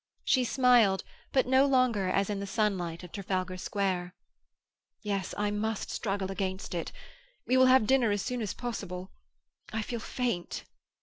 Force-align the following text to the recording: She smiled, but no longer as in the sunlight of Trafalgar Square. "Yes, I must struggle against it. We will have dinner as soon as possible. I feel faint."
She 0.25 0.43
smiled, 0.45 1.03
but 1.31 1.45
no 1.45 1.67
longer 1.67 2.09
as 2.09 2.31
in 2.31 2.39
the 2.39 2.47
sunlight 2.47 3.03
of 3.03 3.11
Trafalgar 3.11 3.57
Square. 3.57 4.15
"Yes, 5.03 5.35
I 5.37 5.51
must 5.51 5.91
struggle 5.91 6.31
against 6.31 6.73
it. 6.73 6.91
We 7.45 7.55
will 7.55 7.67
have 7.67 7.85
dinner 7.85 8.09
as 8.09 8.23
soon 8.23 8.41
as 8.41 8.55
possible. 8.55 9.11
I 9.71 9.83
feel 9.83 9.99
faint." 9.99 10.63